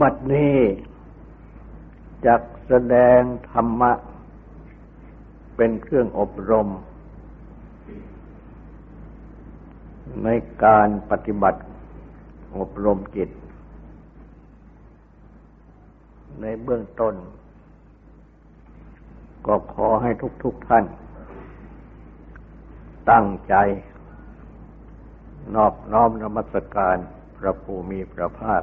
[0.00, 0.58] บัดนี้
[2.26, 3.92] จักแสดงธรรมะ
[5.56, 6.68] เป็นเครื่องอบรม
[10.24, 10.28] ใน
[10.64, 11.60] การปฏิบัติ
[12.58, 13.30] อบรมจิต
[16.40, 17.14] ในเบื้องต้น
[19.46, 20.10] ก็ขอให้
[20.42, 20.84] ทุกๆทท่าน
[23.10, 23.54] ตั้งใจ
[25.54, 26.96] นอบน้อมนมัสการ
[27.36, 28.62] พระภูมิพระภาค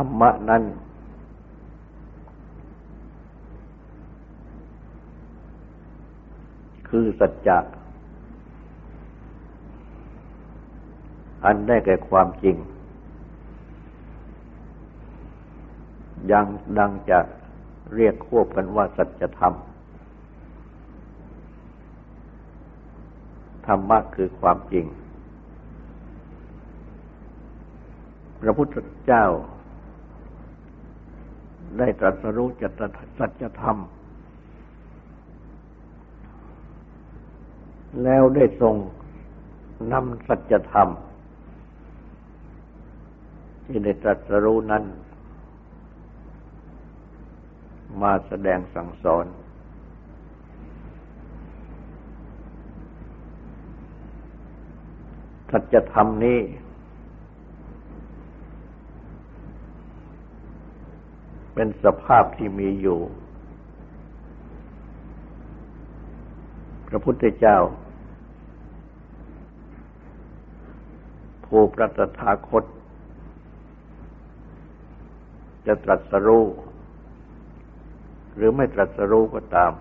[0.00, 0.62] รรมะนั้น
[6.88, 7.58] คือสัจจะ
[11.44, 12.56] อันได้แก่ความจริง
[16.32, 16.46] ยัง
[16.78, 17.18] ดังจะ
[17.94, 19.54] เรียกควบกันว่าสัจธรรม
[23.66, 24.86] ธรรมะคือความจริง
[28.42, 28.76] พระพุทธ
[29.06, 29.24] เจ้า
[31.76, 32.80] ได้ตรัสรู้จัต
[33.18, 33.78] สัจธรรม
[38.02, 38.74] แล้วได้ทรง
[39.92, 40.88] นำสัจธรรม
[43.64, 44.84] ที่ได้ตรัสรู้นั้น
[48.02, 49.26] มาแสดงสั่งสอน
[55.50, 56.38] สัจธรรมนี้
[61.60, 63.00] เป็นสภาพที่มีอยู่
[66.88, 67.58] พระพุทธเจ้า
[71.46, 72.64] ผู้ประตถาคต
[75.66, 76.44] จะตรัสรู้
[78.34, 79.72] หรือไม่ตรัสรู้ก็ตาม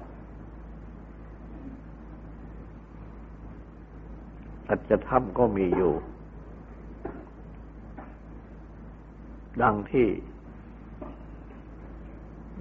[4.67, 5.93] สัจธรรมก็มีอยู่
[9.61, 10.07] ดังที่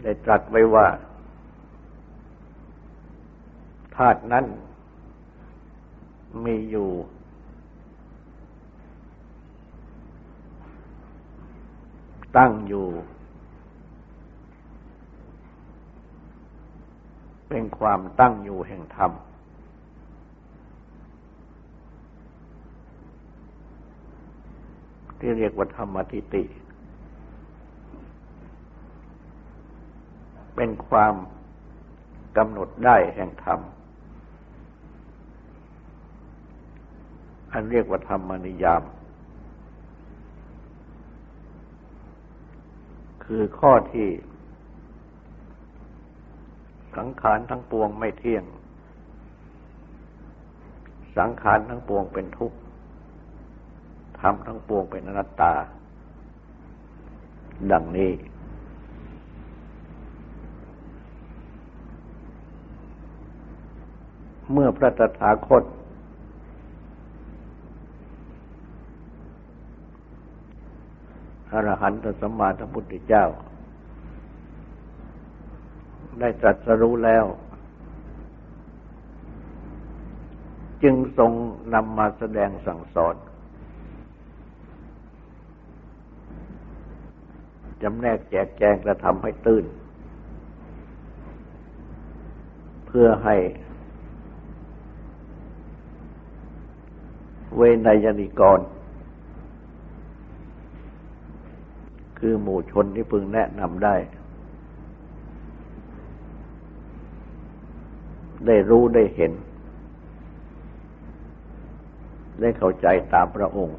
[0.02, 0.86] ได้ตรัสไว้ว่า
[3.96, 4.44] ธาตุนั้น
[6.44, 6.90] มีอยู่
[12.36, 12.86] ตั้งอยู่
[17.48, 19.12] เป็นความตั้งอยู่แห่งธรรม
[25.18, 26.42] ที่เรียกว่าธรรมทิติ
[30.56, 31.14] เป็นความ
[32.36, 33.60] กำหนดได้แห่งธรรม
[37.52, 38.82] อันเรียกว่าธรรมนิยาม
[43.24, 44.08] คือข้อที่
[46.96, 48.44] สังขารทั้งปวงไม่เที่ยง
[51.18, 52.58] สังขารทั้งปวงเป็นทุกข์
[54.20, 55.54] ธรรมทั้งปวงเป็นอนัตตา
[57.72, 58.10] ดังนี้
[64.58, 65.64] เมื่อพระตถาคต
[71.52, 73.24] อรหันตสัมมาสัมพุทธเจ้า
[76.20, 77.24] ได้ตรัสรู้แล้ว
[80.82, 81.32] จึงทรง
[81.74, 83.16] นำมาแสดงสั่งสอน
[87.82, 89.64] จำแนกแจกแจงกระทำให้ตื่น
[92.86, 93.36] เพื่อให้
[97.56, 98.60] เวนยนิกร
[102.18, 103.94] คือหมู่ชนที่พึงแนะนำได้
[108.46, 109.32] ได้รู้ได้เห็น
[112.40, 113.78] ได้เข้าใจตามพระองค์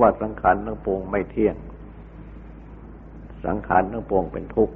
[0.00, 1.56] ว่าสังขารทั้งปวงไม่เที่ยง
[3.46, 4.74] สังขารทั้งปวงเป็นทุกข์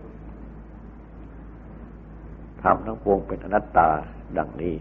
[2.62, 3.88] ธรรมทั้งปวงเป็นอนัตตา
[4.38, 4.74] ดังนี้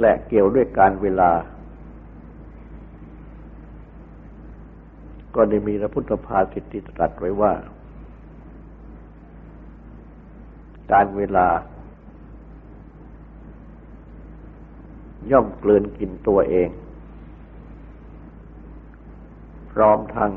[0.00, 1.30] และเกี่ยวด้วยการเวลา
[5.34, 7.52] ก็ได้มีพระพุทธภาสิทธิตรัสไว้ว่า
[10.92, 11.46] การเวลา
[15.30, 16.68] ย่อมกลืนกินตัวเอง
[19.72, 20.32] พร้อมทั้ง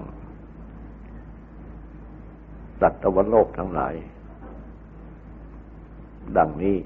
[2.82, 3.94] สัตวโลกทั้งหลาย
[6.38, 6.78] ดังนี้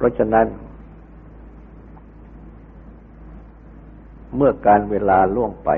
[0.00, 0.46] เพราะฉะนั้น
[4.36, 5.70] เมื่อการเวลาล่วงไป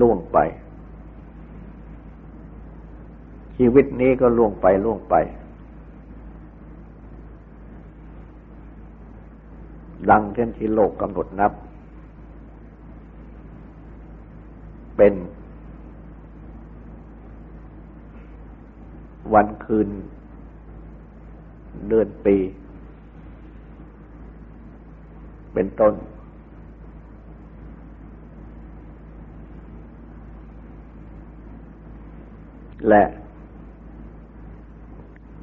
[0.00, 0.38] ล่วงไป
[3.56, 5.14] ชีวิตนี้ก็ล่วงไปล่วงไป
[10.10, 11.52] ดังเช่นที่โลกกำหนดนับ
[14.96, 15.14] เป็น
[19.32, 19.88] วันคืน
[21.88, 22.36] เดือนปี
[25.52, 25.94] เป็นต้น
[32.88, 33.04] และ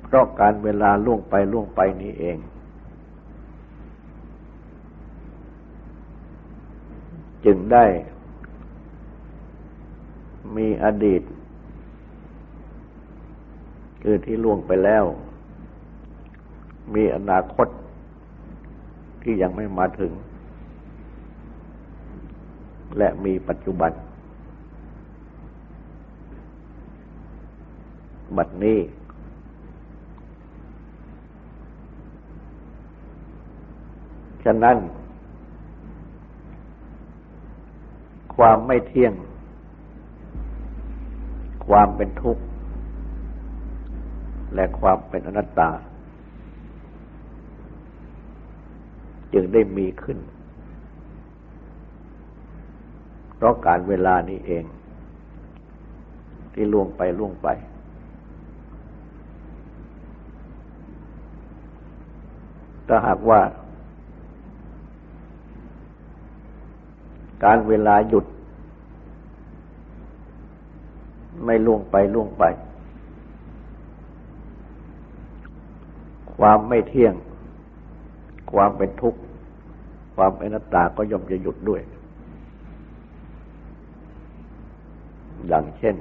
[0.04, 2.38] เพราะการเวลาล่วงไปล่วงไปนี้เอง
[7.46, 7.86] จึงได้
[10.56, 11.22] มีอดีต
[14.06, 15.06] คือที่ล่วงไปแล้ว
[16.94, 17.68] มีอนาคต
[19.22, 20.12] ที่ยังไม่มาถึง
[22.98, 23.92] และมีปัจจุบัน
[28.38, 28.80] บัดนี้
[34.44, 34.78] ฉะนั้น
[38.36, 39.14] ความไม่เที่ยง
[41.68, 42.44] ความเป็นทุกข์
[44.64, 45.70] และความเป็นอนัตตา
[49.34, 50.18] จึงได้มีขึ้น
[53.36, 54.66] เพราะการเวลานี้เอง
[56.54, 57.48] ที่ล่วงไปล่วงไป
[62.88, 63.42] ถ้าหากว่า
[67.44, 68.26] การเวลาหยุด
[71.46, 72.46] ไม่ล่วงไปล่วงไป
[76.46, 77.14] ความไม่เที่ยง
[78.52, 79.20] ความเป็นทุกข์
[80.16, 81.82] ความเป็นนัตตาก็ย่อมจะหยุดด้วย
[85.52, 85.96] ดังเช่น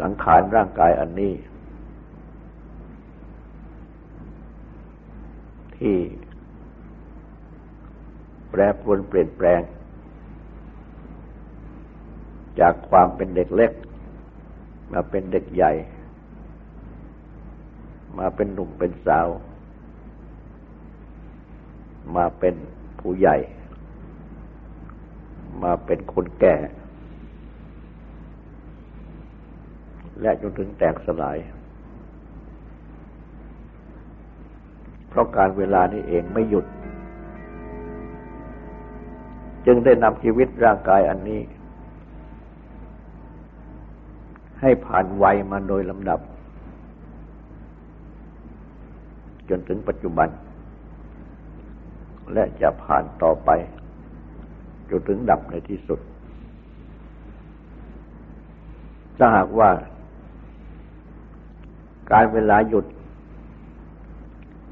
[0.00, 1.32] สังขารร่างกายอันนี้
[5.76, 5.96] ที่
[8.50, 9.60] แปรปรวนเปลี่ยนแปลง
[12.60, 13.72] จากความเป็นเด็กเล็ก
[14.92, 15.72] มาเป็นเด็กใหญ่
[18.18, 19.28] มาเป็นหนุ่มเป็นสาว
[22.16, 22.54] มาเป็น
[23.00, 23.36] ผู้ใหญ่
[25.62, 26.56] มาเป็นคนแก่
[30.20, 31.38] และจนถึงแตกสลาย
[35.08, 36.66] เพราะการเวลานี้เองไม่หยุด
[39.66, 41.40] จึงได้นำชีวิตร่างกายอันนี้
[44.60, 46.20] ให้ผ่านวัยมาโดยลำดับ
[49.48, 50.28] จนถึงปัจจุบัน
[52.32, 53.50] และจะผ่านต่อไป
[54.90, 56.00] จนถึงดับในที่สุด
[59.18, 59.70] ถ้าหากว่า
[62.12, 62.86] การเวลาหยุด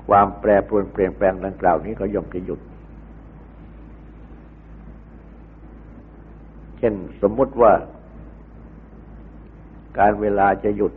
[0.08, 2.60] ความแปรปรวนเปลี่ยนแปลงดังกล่าวนี้ก็ย่อมจะหยุด
[6.78, 7.72] เช่นสมมุติว่า
[9.98, 10.92] การเวลาจะหยุด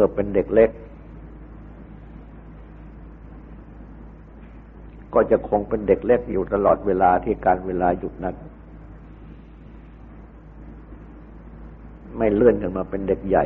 [0.00, 0.70] มื่อเป็นเด็กเล็ก
[5.14, 8.36] ก็จะคงเป็นเด็กเล็กอยู่ตลอดเวลาที่การเวลาหยุดนั้น
[12.18, 13.44] ไม่เลื่อนขึ้นมาเป็นเด็กใหญ่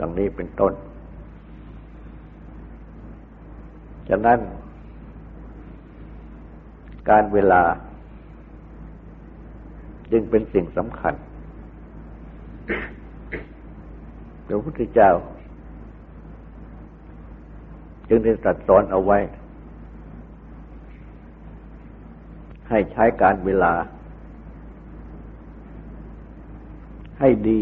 [0.00, 0.72] ดังนี้เป็นต้น
[4.08, 4.38] ฉะนั้น
[7.10, 7.62] การเวลา
[10.12, 11.14] จึงเป็นสิ่งสำคัญ
[14.46, 15.10] พระพุทธเจ้า
[18.08, 19.18] จึงได้ตรัสสอนเอาไว้
[22.68, 23.72] ให้ใช้การเวลา
[27.20, 27.60] ให้ดี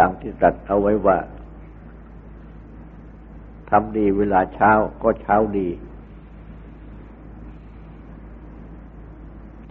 [0.00, 1.18] ดังที่ตรัสเอาไว้ว่า
[3.70, 4.70] ทำดีเวลาเช้า
[5.02, 5.68] ก็เช้าดี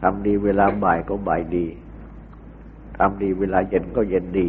[0.02, 1.66] ทำดีเวลาบ่ายก็บ่ายดี
[3.00, 4.48] ทำดีเวลาเย็นก็เย็นดี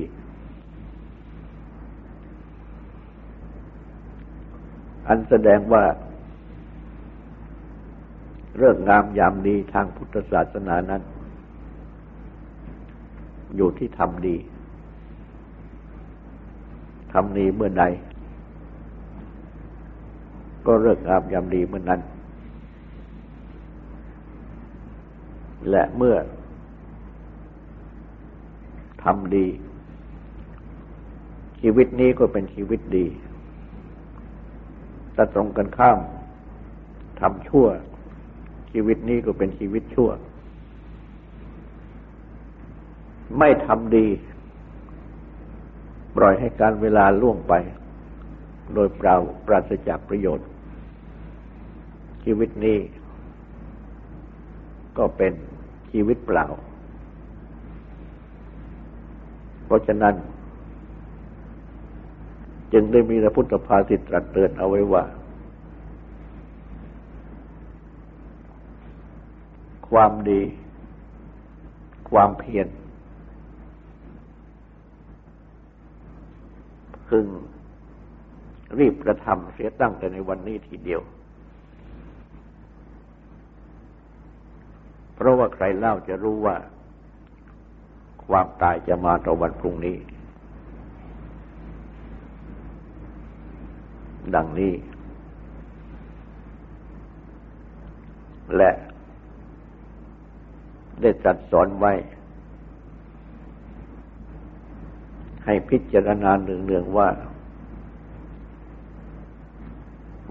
[5.08, 5.84] อันแสดงว่า
[8.56, 11.02] เรื่องงามยามดีทางพุทธศาสนานั้น
[13.56, 14.36] อยู่ที่ทำดี
[17.12, 17.84] ทำดีเมื่อใด
[20.66, 22.00] ก็เลิกงามยามดีเมื่อนั้น
[25.70, 26.16] และเมื่อ
[29.04, 29.46] ทำดี
[31.60, 33.06] ชีวิตนี้ก็เป็นชีวิตดี
[35.14, 35.98] ถ้าตรงกันข้าม
[37.20, 37.66] ทำชั่ว
[38.72, 40.10] ชีวิตนี้ก็เป็นชีวิตชั่ว
[43.38, 44.06] ไม่ทำดี
[46.16, 47.54] ปล่อยให้การเวลาล่วงไป
[48.74, 49.16] โดยเปล่า
[49.46, 50.48] ปราศจากประโยชน์
[52.24, 52.78] ชีวิตนี้
[54.98, 55.32] ก็เป็น
[55.92, 56.46] ชีวิตเปล่า
[59.70, 60.14] เพราะฉะนั้น
[62.72, 65.04] จึงได้มีพระพุทธภาษิตตรัสเตือนเอาไว้ว่า
[69.90, 70.42] ความดี
[72.10, 72.68] ความเพียร
[77.08, 77.26] พึง
[78.78, 81.00] รีบกระทำเสียตั้งแต่ในวันนี้ทีเดียว
[85.14, 86.56] เพราะว่าใครเล่าจะรู้ว่า
[88.30, 89.96] ความตายจะมาต่อวันพรุ่งนี้
[94.34, 94.72] ดังนี้
[98.56, 98.70] และ
[101.00, 101.92] ได้จัดสอนไว้
[105.44, 107.08] ให้พิจารณาเนืองๆว่า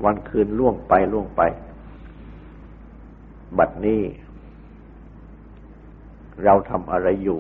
[0.04, 1.42] วันคืนล่วงไปล่วงไป
[3.58, 4.02] บัดนี้
[6.44, 7.40] เราทำอะไรอยู่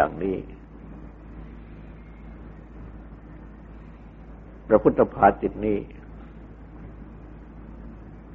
[0.00, 0.36] ดังนี้
[4.68, 5.78] พระพุทธภาจิตนี้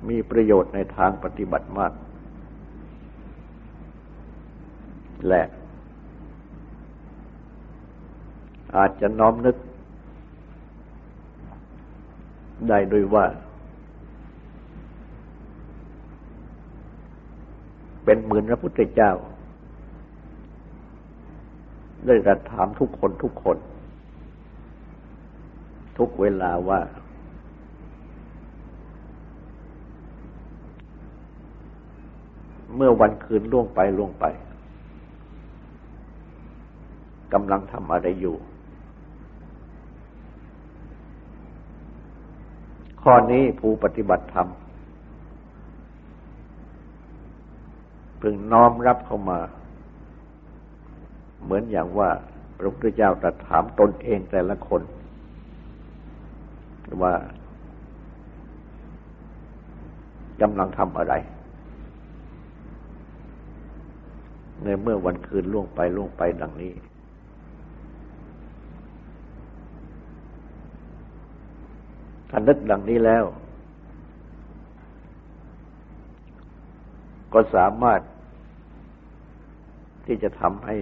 [0.10, 1.94] มีประโยชน์ในทางปฏิบัติมาก
[5.28, 5.44] และ
[8.76, 9.56] อาจจะน้อมนึก
[12.70, 13.26] ได้โดยว่า
[18.04, 19.12] เป็นเหมือนพระพุทธเจ้า
[22.08, 23.58] ได้กระถามทุกคนทุกคน
[25.98, 26.80] ทุกเวลาว่า
[32.76, 34.26] เมื่อวันคืนล่วงไปล่วงไป
[37.34, 38.36] กำลังทำอะไรอยู่
[43.02, 44.48] ข้อนี้ผู้ปฏิบัติธรรม
[48.22, 49.40] พึงน้อมรับเข้ามา
[51.46, 52.10] เหมือนอย่างว่า
[52.58, 54.82] พระพุทธเจ้าตรัสถามตนเองแต่ละคน
[57.04, 57.14] ว่า
[60.42, 61.14] กำลังทำอะไร
[64.64, 66.74] ในเมื่อวันคืนล่วงไปล่วงไปดังนี้
[72.30, 73.26] ถ้านึกดังนี้แล้ว
[77.34, 78.02] ก็สามารถ
[80.06, 80.78] ที่จะทำให้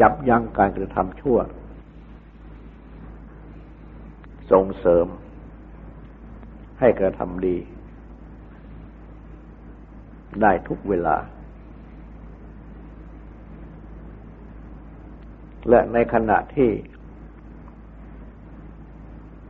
[0.00, 1.38] ยับยั้งการกระทำชั่ว
[4.50, 5.06] ส่งเสริม
[6.80, 7.56] ให้กระทำดี
[10.42, 11.16] ได้ทุกเวลา
[15.68, 16.70] และในขณะที่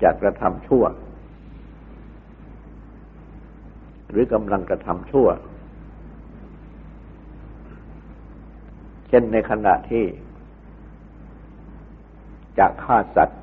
[0.03, 0.85] จะกระทำชั่ว
[4.11, 5.29] หรือกำลังกระทำชั่ว
[9.09, 10.05] เช่นในขณะที่
[12.59, 13.41] จะฆ่าสัตว์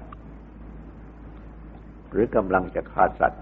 [2.11, 3.41] หรือกำลังจะฆ่าสัตว์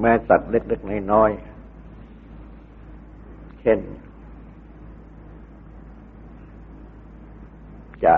[0.00, 3.78] แม้สัตว์เล็กๆน้อยๆเช่น
[8.04, 8.14] จะ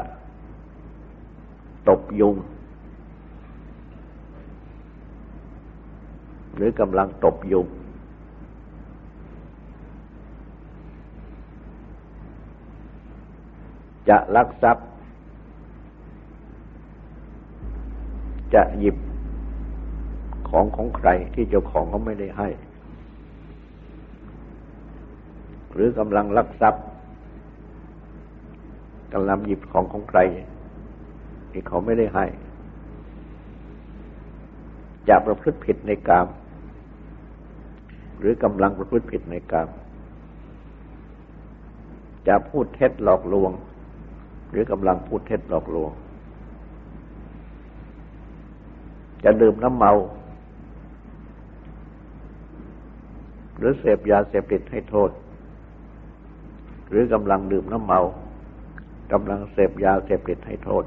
[1.89, 2.37] ตบยุง
[6.55, 7.67] หรือกำลังตบยุง
[14.09, 14.87] จะลักทรัพย์
[18.55, 18.97] จะหยิบ
[20.49, 22.49] ของของใครที่เจ้าของเขาไม่ได้ให้
[25.73, 26.85] หรือกำลังลักทรัพย์
[29.13, 30.21] กำลังหยิบของของใคร
[31.51, 32.27] ที่เขาไม่ได้ให้
[35.09, 36.27] จะประพฤติผิดในกาม
[38.19, 39.69] หรือกำลังประพฤติผิดในกาม
[42.29, 43.53] จะพูดเท็จหลอกลวง
[44.51, 45.93] หรือกำลังพูดเท็จหลอกลวง
[49.25, 49.93] จะดื่มน้ำเมา
[53.59, 55.11] หรือเสพยาเสพติดให้โทษ
[56.89, 58.01] หรือกำลังดื่มน้ำเมา
[59.13, 60.85] กำลังเสพยาเสพติดให้โทษ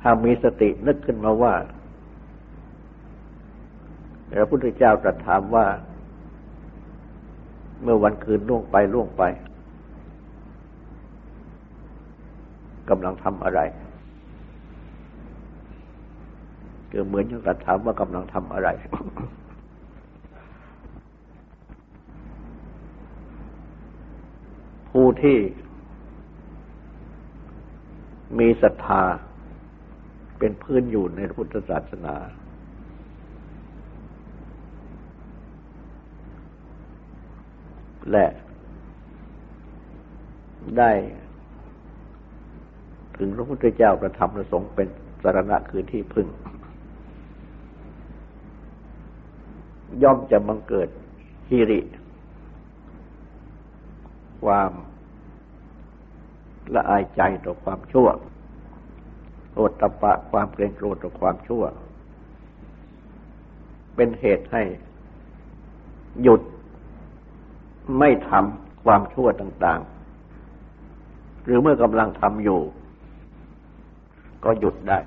[0.00, 1.54] ถ้ามีสตินึกขึ้นมาว่า
[4.32, 5.66] พระพุทธเจ้าตรัสถามว่า
[7.82, 9.22] เมื่อวันคืนล่วงไปล่วงไป
[12.90, 13.60] กำลังทำอะไร
[16.90, 18.68] คือเหมือนอย่างกับถามว่ากำลังทำอะไร
[24.90, 25.38] ผู้ที่
[28.38, 29.02] มีศรัทธา
[30.38, 32.16] เป็นพื้นอยู่ในพุทธศาสนา
[38.12, 38.26] และ
[40.78, 40.90] ได้
[43.16, 44.88] ถึงพระพุทธเจ้าประธรรมประสงค์เป็น
[45.22, 46.26] สารณะคือที่พึ่ง
[50.02, 50.88] ย่อมจะบังเกิด
[51.48, 51.80] ฮิริ
[54.44, 54.72] ความ
[56.74, 58.08] ละอายใจต่อความชั่ว
[59.54, 61.64] โอตตะปะความเกรงกลัวต่อความชั่ว
[63.96, 64.62] เป็นเหตุให้
[66.22, 66.42] หยุด
[67.98, 72.60] ไม่ทำความชั่วต่างๆ หรือเมื่อกำลังทำอยู่
[74.44, 74.98] ก็หยุดได้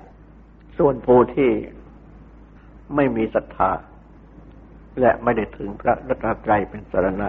[0.78, 1.50] ส่วนผู้ที่
[2.94, 3.70] ไม่มีศรัทธา
[5.00, 7.28] และไม่ได้ถึงพระรัตนตรัยเป็นสารณะ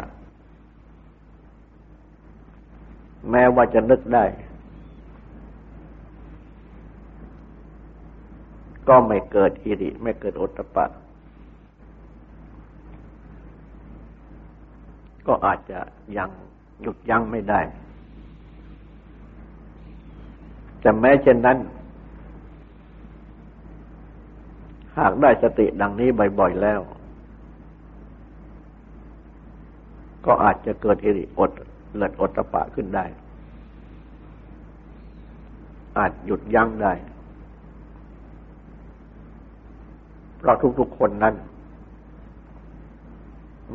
[3.32, 4.26] แม้ว่าจะนึกได้
[8.90, 10.86] ก็ไม่เกิดอิริไม่เกิดโอตปะ
[15.28, 15.80] ก็อาจจะ
[16.18, 16.30] ยัง
[16.82, 17.60] หยุดยั้งไม่ได้
[20.82, 21.58] แต่แม้เช่นนั้น
[25.00, 26.82] หากได้สติดังนี้บ่อยๆแล้ว
[30.26, 31.52] ก็อาจจะเกิดอิริอด
[31.96, 33.06] เลิดอดตะปะขึ้นได้
[35.98, 36.94] อาจหยุดยั้งได้
[40.38, 41.36] เพราะทุกๆคนนั้น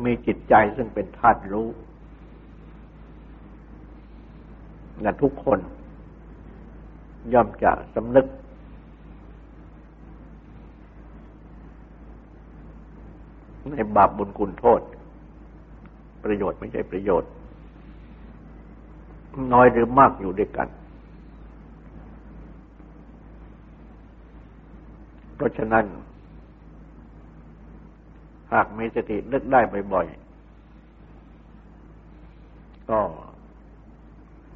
[0.05, 1.67] มีจิตใจซึ่งเป็นธาตุรู้
[5.01, 5.59] และทุกคน
[7.33, 8.25] ย่อมจะสำนึก
[13.71, 14.81] ในบาปบุญคุณโทษ
[16.23, 17.31] ประโยชน์ไม่ใช่ประโยชน์
[19.53, 20.67] น้อยหรือมากอยู่ด้วยกัน
[25.35, 25.85] เพราะฉะนั้น
[28.53, 29.59] หากมีสตินึกได้
[29.93, 32.99] บ่อยๆ ก็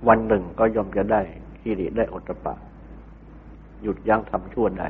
[0.08, 1.22] วันหนึ่งก็ย่อมจะได้
[1.60, 2.54] ขีริได้อตปะ
[3.82, 4.88] หยุดยั้งทำชั่วได้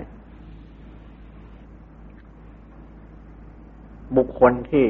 [4.18, 4.86] บุคคลที่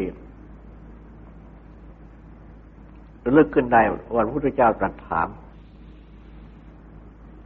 [3.31, 3.81] เลือกขึ้นได้
[4.15, 5.27] วันพุทธเจ้าตรัสถาม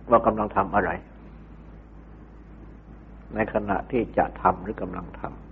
[0.09, 0.91] ว่ากำลังทำอะไร
[3.33, 5.46] ในขณะที่จะทำหรือกำลังทำ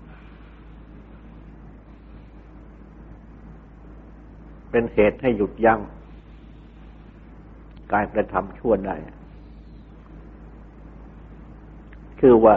[4.77, 5.79] เป็นเหตุให้หยุดยั้ง
[7.93, 8.95] การกระทำชั่วได้
[12.19, 12.55] คือว่า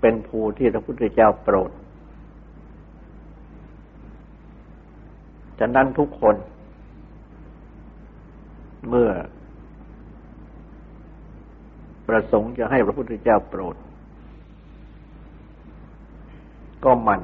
[0.00, 1.70] เป็นภูที่พระพุทธเจ้าโปรด
[5.58, 6.36] ฉะนั้นทุกคน
[8.88, 9.10] เมื่อ
[12.08, 13.76] ประสงค์จะให้พระพุทธเจ้าโปรด
[16.86, 17.22] ก็มัน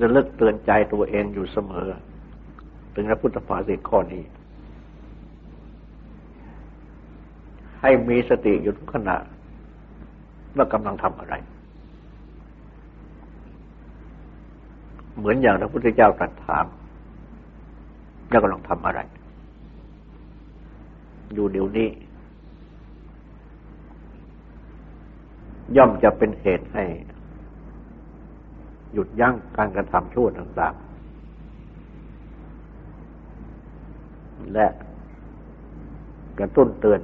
[0.00, 1.88] จะเลิกเตือนใจตัวเองอยู่เสมอ
[2.94, 4.22] ถึงพระพุทธภาษิตข้อนี้
[7.80, 9.16] ให้มีสติอยู่ทุกขณะ
[10.56, 11.34] ว่ากำลังทำอะไร
[15.16, 16.66] เหมือนอย่างพระพุทธเจ้าตรัสถาม
[18.30, 19.00] ว่ากำลังทำอะไร
[21.34, 21.88] อยู่เดี๋ยวนี้
[25.76, 26.84] ย่อมจะเป็นเหตุให้
[28.92, 30.92] หยุดยั้งการกระทำชั่วต่างๆ
[34.54, 34.66] และ
[36.38, 37.00] กระตุ้นเตือน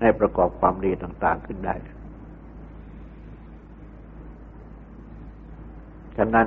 [0.00, 1.74] ให้ประกอบความดีต่างๆขึ้นได้
[6.16, 6.46] ฉะนั้น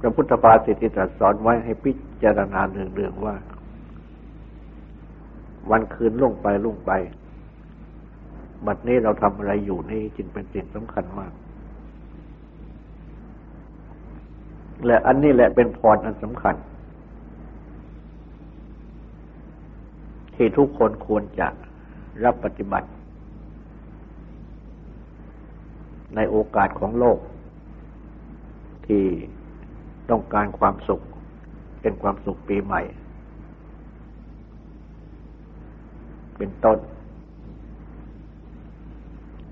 [0.00, 3.36] พระพุทธภาสิทธิตรัสสอนไว้ให้พิจารณาเนืองๆว่า
[5.70, 6.92] วันคืนล่วงไปล่วงไป
[8.66, 11.32] บัดนี้เราทำอะไรอยู่นี่จึงเป็นสิ่งสำคัญมาก
[14.86, 16.54] และอันนี้แหละเป็นพรอันสำคัญ
[20.34, 21.48] ที่ทุกคนควรจะ
[22.24, 22.88] รับปฏิบัติ
[26.16, 27.18] ในโอกาสของโลก
[28.86, 29.04] ที่
[30.10, 31.00] ต้องการความสุข
[31.80, 32.82] เป็นความสุขปีใหม่
[36.38, 36.78] เป็นต้น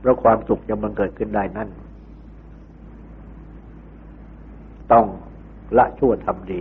[0.00, 1.68] เพราะความสุขจะบังเกิดขึ้นได้นั่น
[4.92, 5.06] ต้อง
[5.78, 6.60] ละชั่วทำดี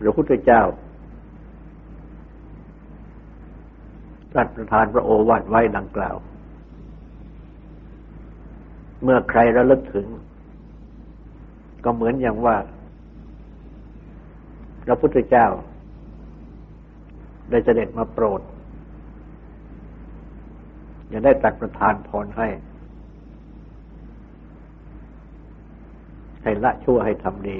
[0.00, 0.62] พระพุทธเจ้า
[4.32, 6.16] ตรัสประทานพระโอวาทไว้ดังกล่าว
[9.02, 10.06] เมื่อใครระลึกถึง
[11.84, 12.56] ก็เหมือนอย่างว่า
[14.84, 15.46] พระพุทธเจ้า
[17.50, 18.40] ได้เสด็จมาโปรด
[21.12, 22.48] ยังได้ตัดประทานพรให้
[26.42, 27.56] ให้ละชั่วให้ทำดี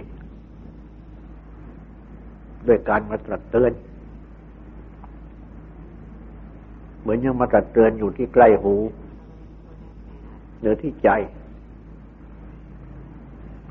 [2.66, 3.72] ด้วยการมาตรัสเตือน
[7.00, 8.74] เหมือนยังมาตรัสเตือนอยู่ที่ใกล้หู
[10.60, 11.10] หรือที่ใจ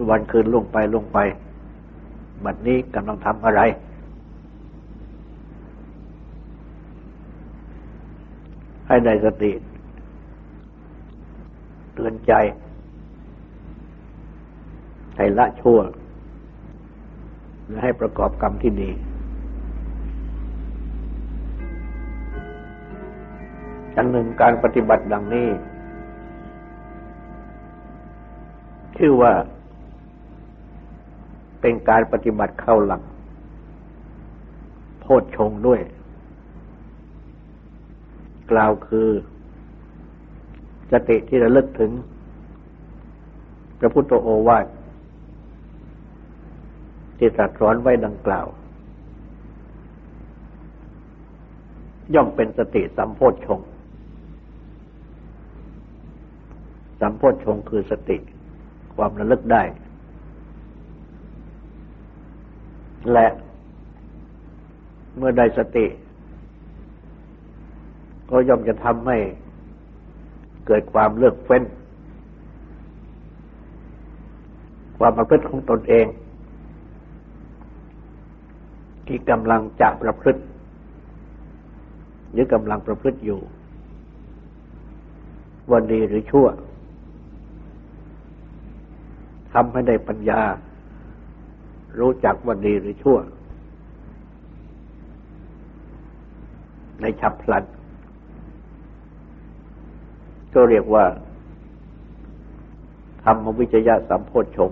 [0.09, 1.17] วันคืนลงไปลงไป
[2.45, 3.61] บัดนี้กำลังทำอะไร
[8.95, 9.51] ให้ได้สติ
[11.93, 12.33] เตือนใจ
[15.17, 15.79] ให้ละชั่ว
[17.69, 18.91] และให้ประกอบกรรมที่ดี
[23.95, 25.49] อันหนึ่งการปฏิบัติดังนี้
[28.97, 29.33] ชื่อว่า
[31.61, 33.01] เป็นการปฏิบัติเข้าหลัก
[35.01, 35.81] โพชฌงด้วย
[38.51, 39.09] กล่าวคือ
[40.91, 41.91] สติที่ระลึกถึง
[43.79, 44.65] พระพุทธโอวาท
[47.17, 48.47] ที่ตรัสสอนไว้ดังกล่าว
[52.13, 53.61] ย่อมเป็นสติสัมโพชฌง
[57.01, 58.17] สัมโพชฌงคือสติ
[58.95, 59.63] ความระลึกได้
[63.13, 63.27] และ
[65.17, 65.85] เมื่อได้สติ
[68.29, 69.17] ก็ย่อมจะทำให้
[70.67, 71.63] เกิดความเลือกเฟ้น
[74.97, 76.05] ความประพฤติของตนเอง
[79.07, 80.41] ที่กำลังจะประพฤติ
[82.31, 83.39] หรือกำลังประพฤติอยู่
[85.71, 86.47] วันดีหรือชั่ว
[89.53, 90.41] ทำให้ได้ปัญญา
[91.99, 93.17] รู้จักวันดีหรือชั่ว
[97.01, 97.63] ในฉับพลัน
[100.55, 101.05] ก็เรียกว่า
[103.23, 104.71] ธรรมวิจยะสัมโพชง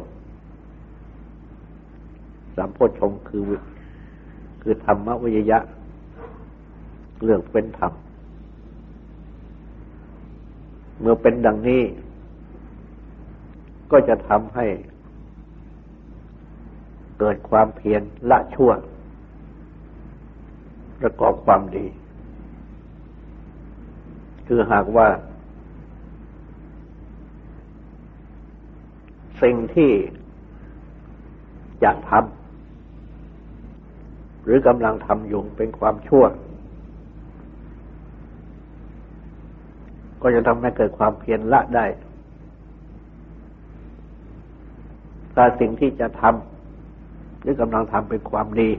[2.58, 3.44] สัมโพชงคือ
[4.62, 5.60] คือธรรมวิจยะ
[7.24, 7.94] เรื่องเป็นธรรม
[11.00, 11.84] เมื่อเป็นดังนี้
[13.92, 14.66] ก็จะทำให้
[17.20, 18.72] เกิดความเพียรละชั่ว
[21.02, 21.86] ประกอบความดี
[24.48, 25.08] คือหากว่า
[29.44, 29.92] สิ่งที่
[31.84, 36.26] จะทำหรือกำลังทำอยู่เป็นความชั่ว
[40.22, 41.86] ก็จะทำให้เกิดความเพียรละได้
[45.36, 48.70] ถ้าสิ่งที่จะทำหรือกำลังทำเป็นความดี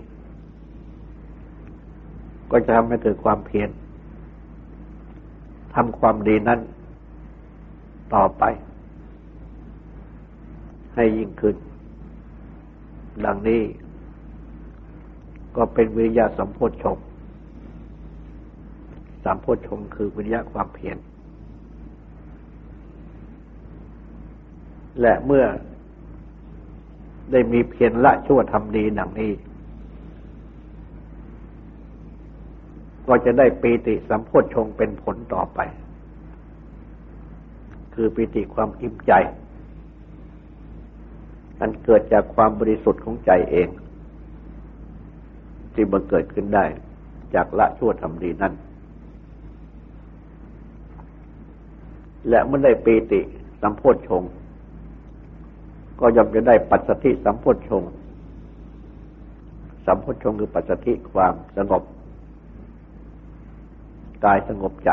[2.50, 3.70] ก็จะทำให้เกิดความเพียร
[5.74, 6.60] ทำความดีนั้น
[8.14, 8.44] ต่อไป
[10.94, 11.56] ให้ยิ่งขึ้น
[13.24, 13.62] ดังนี้
[15.56, 16.98] ก็เป็นวิริยะสัมโพชฌง
[19.24, 20.96] สัมโพชฌงคือวิริยะความเพียร
[25.00, 25.44] และเมื่อ
[27.32, 29.32] ได้มีเพียรละชั่วทำดีดังนี้
[33.08, 35.60] ก็จะได้ปีติสัมโพชฌงเป็นผลต่อไป
[37.94, 39.12] คือปีติความอิ่มใจ
[41.64, 43.68] อันเกิดจากความบริสุทธิ์ของใจเอง
[45.74, 46.64] ที่บังเกิดขึ้นได้
[47.34, 48.52] จากละชั่วทำดีนั้น
[52.28, 53.20] และเมื่อได้ปีติ
[53.62, 54.22] สัมโพชง
[56.00, 57.82] ก็ย่อมจะได้ปัจสถิสัมโพชง
[59.86, 61.82] สัมโพชงคือปัจสถิความสงบ
[64.24, 64.90] กายสงบใจ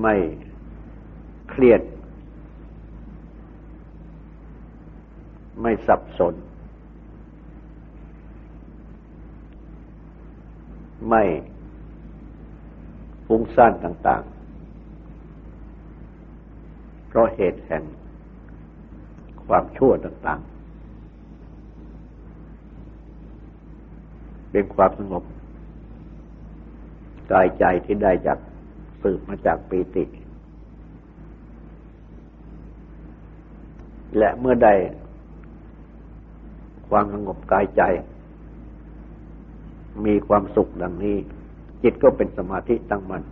[0.00, 0.14] ไม่
[1.50, 1.82] เครียด
[5.62, 6.34] ไม่สับสน
[11.08, 11.22] ไม่
[13.26, 14.30] ฟุ้งซ่านต่าง ๆ
[17.08, 17.82] เพราะเหตุแห่ง
[19.46, 20.50] ความชั่วต่าง ๆ
[24.50, 25.24] เป็นความสงบ
[27.30, 28.38] กายใจที่ได้จาก
[29.02, 30.04] สืบมาจากปีติ
[34.18, 34.68] และเมื่อใด
[36.90, 37.82] ความสงบกายใจ
[40.04, 41.16] มีความสุขดังนี้
[41.82, 43.22] จิตก็เป็นสมาธิตั้งมัน่น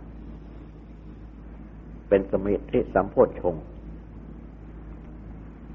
[2.09, 3.55] เป็นสมาธิสัมโพชฌง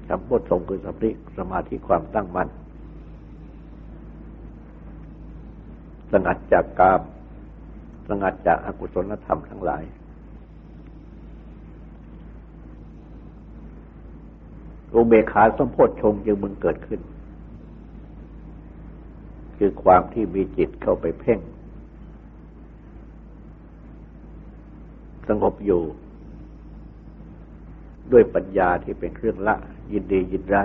[0.09, 2.49] สัมโพชฌงคือสมาธิสมาธิความตั้งมัน่น
[6.11, 7.01] สงัดจากกาม
[8.09, 9.83] สงัดจากอากุศลธรรมทั้งหลาย
[14.93, 17.01] อุเบกขาสมโพชฌงจึงมึงเกิดขึ้น
[19.57, 21.39] คือความที่มีจิตเข้าไปเพ่ง
[25.27, 25.81] สงบอยู่
[28.11, 29.55] ด้วยปัญญาที่เป็นเครื่องละ
[29.91, 30.63] ยินดียินได้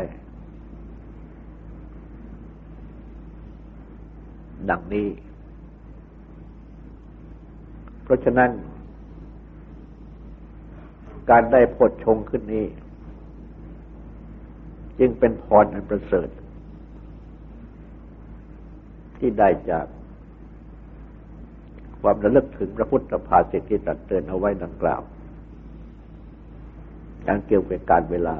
[4.70, 5.08] ดังนี้
[8.04, 8.50] เพราะฉะนั้น
[11.30, 12.66] การได้พดชงขึ้นนี้
[14.98, 16.28] จึงเป็นพรอันประเสริฐ
[19.20, 19.86] ที่ได้จาก
[22.02, 25.02] ความระลึกถึงพระพุทธภาษิตที่ตัดเตือนเอาไว้ดังกล่าว
[27.26, 28.36] การเกี่ยวกับการเวลา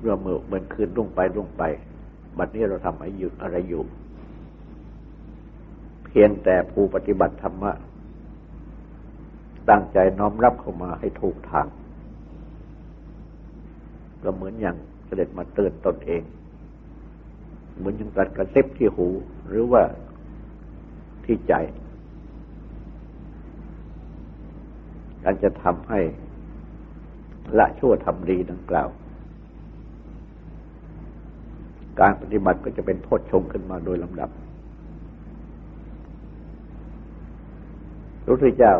[0.00, 1.62] เมื่อเมื่อเมือนคืนรุ่งไปรุ่งไป
[2.38, 3.82] บัดนี้เราทำอะไรอยู่อะไรอยู่
[6.06, 7.72] เพียงแต่ผู้ปฏิบัติธรรมะ
[9.70, 11.66] ตั้งใจน้อมรับเข้ามาให้ถูกทาง
[14.22, 16.22] ก็เหมือนอย่างเสด็จมาเตือนตนเอง
[17.76, 19.08] เหมือนอย่างตัดกระเซิบที่หู
[19.48, 19.82] หรือว่า
[21.24, 21.54] ที่ใจ
[25.22, 26.00] การจะทำให้
[27.58, 28.88] ละชั่วทำดีดังกล่าว
[32.00, 34.30] การปฏิบัติก็จะเป็นโพชฌงขึ้นมาโดยลำดับ
[38.22, 38.74] พระพุทธเจ้า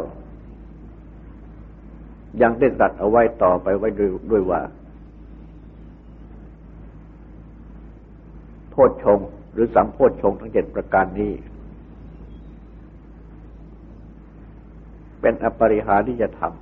[2.42, 4.60] ยังได้ตัดเอาไว้ต่อไปไว้ด้วยด้วยว่า
[8.76, 9.20] โพชฌง
[9.52, 11.32] หรือสัมโพชฌงทั้งเจ็ดประการนี้
[15.20, 16.54] เป็นอปริหาริยธรรม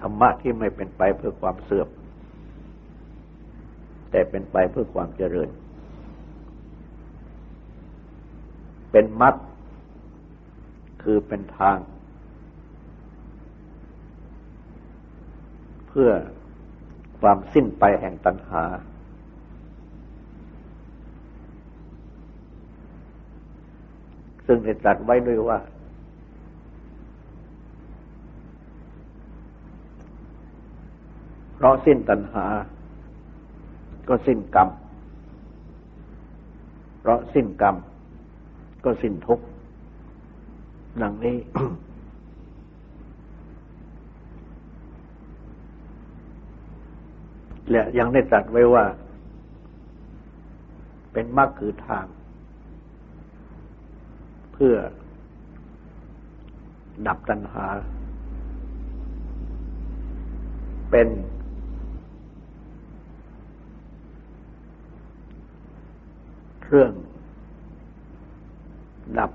[0.00, 1.88] ธรรมะที่ไม่เป็นไปเพื่อความเสื่อม
[4.10, 5.48] แต่เป็นไปเพื่อความเจริญ
[8.92, 9.34] เป็นมรรค
[11.02, 11.78] คือเป็นทาง
[15.88, 16.10] เพื่อ
[17.20, 18.64] ความสิ้นไปแห่งตัณหา
[24.46, 25.58] ซึ่งได้ตรัสไว้ด้วยว่า
[31.54, 32.46] เพราะสิ้นตัณหา
[34.08, 34.68] ก็สิ้นกรรม
[37.00, 37.76] เพราะสิ้นกรรม
[38.84, 39.44] ก็สิ้นทุกข์
[41.02, 41.36] ดังนี้
[47.70, 48.84] และยังได้ตรัสไว้ว่า
[51.12, 52.06] เป็นมรรคคือทาง
[54.64, 54.78] พื่อ
[57.06, 57.66] ดับตัณหา
[60.90, 61.08] เป็น
[66.62, 66.92] เครื่อง
[69.18, 69.32] ดับ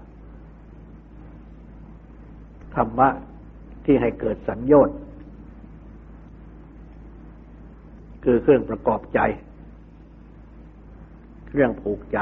[2.76, 3.10] ธรรมะ
[3.86, 4.98] ที่ให้เกิดสัญญน์
[8.28, 9.20] คือเครื่องประกอบใจ
[11.48, 12.20] เครื่องผูกใจ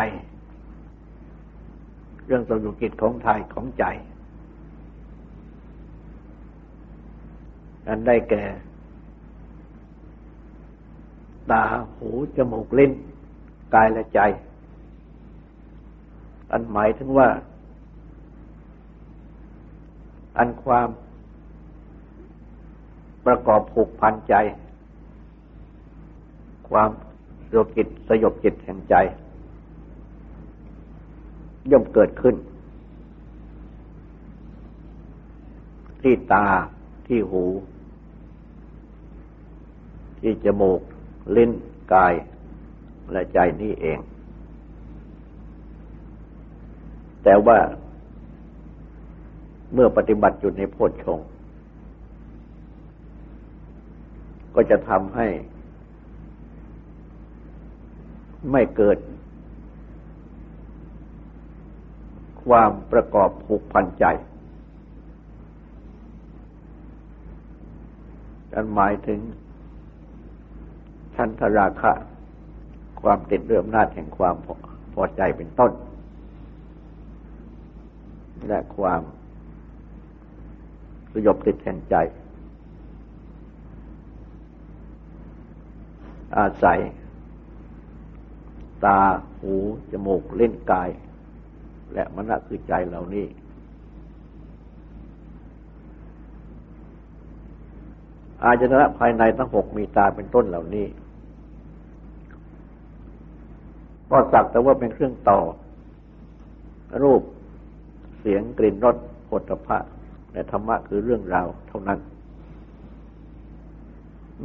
[2.26, 3.86] เรื่องสุกิจของไทยของใจ
[7.88, 8.44] อันได้แก่
[11.52, 11.64] ตา
[11.98, 12.92] หูจมูกลิ้น
[13.74, 14.20] กายและใจ
[16.52, 17.30] อันหมายถึงว่า
[20.38, 20.90] อันความ
[23.26, 24.36] ประกอบผูกพันใจ
[26.74, 26.92] ความ
[27.50, 28.96] สยบจิตสยบจิตแห่งใจ
[31.72, 32.36] ย่อมเกิดขึ้น
[36.02, 36.46] ที่ตา
[37.08, 37.44] ที่หู
[40.20, 40.80] ที่จมูก
[41.36, 41.52] ลิ้น
[41.94, 42.14] กาย
[43.12, 44.00] และใจนี้เอง
[47.24, 47.58] แต่ว่า
[49.74, 51.20] เมื่อปฏิบัติอยู่ในโพชฌง
[54.56, 55.28] ก็จะทำให้
[58.52, 58.98] ไม่เกิด
[62.46, 64.06] ความประกอบผูกพันใจ
[68.54, 69.20] นันหมายถึง
[71.16, 71.92] ชั้นทราคะ
[73.02, 74.36] ความติดเรื่อมนาจแห่งความ
[74.94, 75.72] พอใจเป็นต้น
[78.48, 79.02] และความ
[81.12, 81.96] สยบติดแทนใจ
[86.38, 86.80] อาศัย
[88.86, 89.00] ตา
[89.40, 89.56] หู
[89.92, 90.90] จมูก เล่นกาย
[91.94, 93.26] และมณะคือใจเหล่านี้
[98.44, 100.88] อาจนะภายในทั้งหกมีตาเป็นต้นเหล่านี้
[104.10, 105.40] ก็สักแต่ว่าเป็นเครื่องต่อ
[107.04, 107.22] รูป
[108.20, 108.96] เสียง กลิ่น รส
[109.30, 109.78] ผลพระ
[110.34, 112.00] และธรรมะคือเรื่องราวเท่านั้น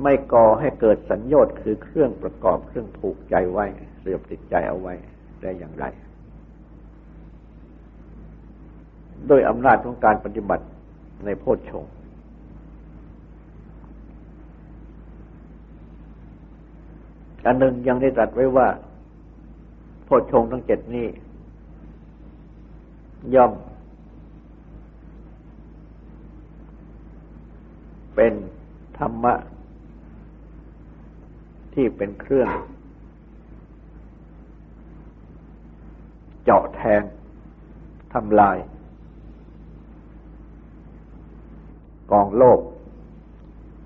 [0.03, 3.67] ไม่ก่อให้เกิดสัญญาตคือเครื่องประกอบเครื่องผูกใจไว้
[4.09, 4.95] เสียบติดใจเอาไว้
[5.43, 5.85] ได้อย่างไร
[9.27, 10.65] โดยอำนาจของการปฏิบัติ
[11.25, 11.85] ในโพชฌง
[17.45, 18.69] อันหนึ่งยังได้ตรัสไว้ว่า
[20.05, 21.07] โพชฌงทั้งเจ็ดนี้
[23.35, 23.53] ย่อม
[28.15, 28.33] เป็น
[28.99, 29.35] ธรรมะ
[31.75, 32.51] ที่เป็นเครื่อง
[36.51, 37.03] เจาะแทง
[38.13, 38.57] ทำลาย
[42.13, 42.61] กองโลภ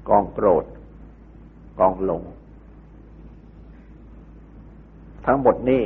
[0.08, 0.64] กองโกรธ
[1.78, 2.22] กองหลง
[5.26, 5.82] ทั้งหมดนี้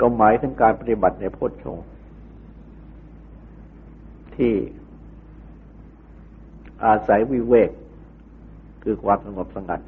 [0.00, 1.78] ก็หมายถึงการปฏิบัติในโพชฌง
[4.36, 4.54] ที่
[6.84, 7.70] อาศัยวิเวก
[8.82, 9.80] คือความสงบสงัด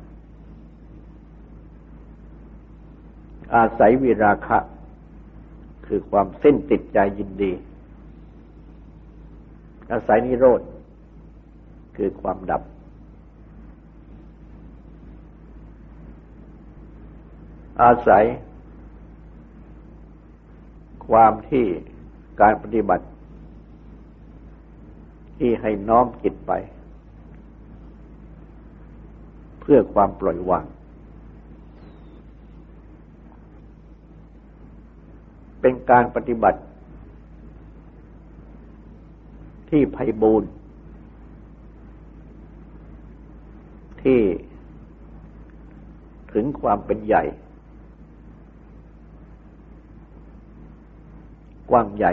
[3.54, 4.58] อาศัยวิราคะ
[5.86, 7.52] คือความสิ้นติดใจยินดี
[9.92, 10.60] อาศัยนิโรธ
[11.96, 12.62] คือความดับ
[17.82, 18.24] อาศัย
[21.08, 21.66] ความที่
[22.40, 23.06] การปฏิบัติ
[25.38, 26.52] ที่ให้น้อมจิตไป
[29.60, 30.64] เพื่อความปล่อยวาง
[35.60, 36.58] เป็นการปฏิบัติ
[39.70, 40.48] ที่ไพบูรณ์
[44.02, 44.20] ที่
[46.32, 47.22] ถึงความเป็นใหญ่
[51.70, 52.12] กว้างใหญ่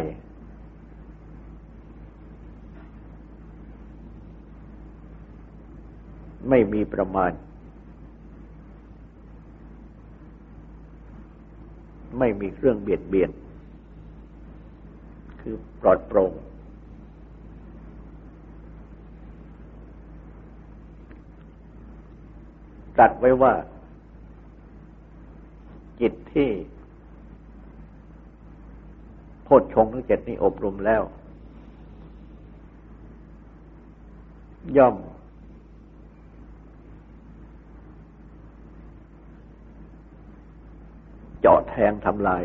[6.49, 7.31] ไม่มีประมาณ
[12.25, 13.29] ไม่มีเครื่องเบียดเบียน
[15.41, 16.31] คือปลอดโปร่ง
[22.99, 23.53] ตัดไว้ว่า
[26.01, 26.49] จิตที่
[29.43, 31.03] โพชฌงทั้งเจ็ดนี้อบรมแล้ว
[34.77, 34.95] ย่อม
[41.45, 42.43] เจาะแทงทำลาย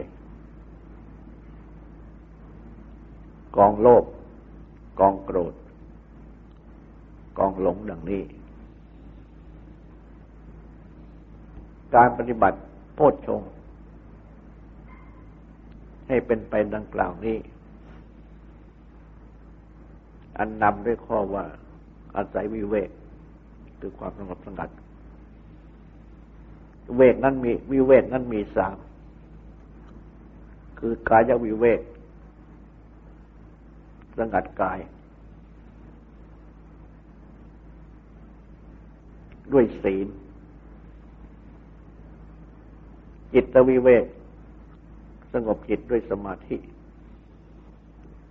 [3.56, 4.04] กองโลภ
[5.00, 5.54] กองโกรธ
[7.38, 8.22] กองหลงดังนี้
[11.94, 12.58] การปฏิบัติ
[12.94, 13.42] โพชฌง
[16.08, 17.36] ให้เป็นไปดังกล่าวนี้
[20.38, 21.44] อันนำด้วยข้อว่า
[22.16, 22.90] อาศัยวิเวก
[23.80, 24.70] คือความสงบสงัด
[26.96, 28.76] เวกนั้นมีวิเวกนั้นมีสาม
[30.78, 31.80] คือกายวิเวก
[34.18, 34.78] สงัดกาย
[39.52, 40.06] ด้วยศีล
[43.34, 44.04] จิตวิเวก
[45.32, 46.56] สงบจิตด้วยสมาธิ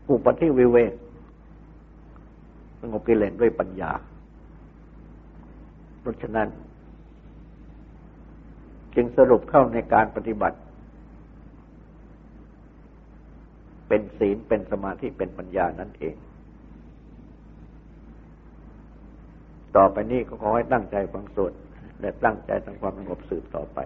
[0.10, 0.94] อุปธิวิเวก
[2.82, 3.92] สงบกิเลสด้วยปัญญา
[6.00, 6.48] เพราะฉะนั้น
[8.96, 10.58] จึงสรุปเข้าในการปฏิบัติ
[13.88, 16.16] เป็นศีลเป็นสมาธิเป็นปัญญานั่นเอง
[19.76, 21.54] ต่อไปนี้ก็ขอให้ตั้งใจฟังสวด
[22.02, 23.80] และตั้งใจทำความสงบสืบต่อไป